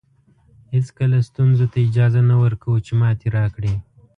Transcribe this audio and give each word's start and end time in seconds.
هېڅکله 0.73 1.17
ستونزو 1.29 1.65
ته 1.71 1.77
اجازه 1.87 2.21
نه 2.29 2.35
ورکوو 2.43 2.83
چې 2.85 2.91
ماتې 2.99 3.27
راکړي. 3.37 3.73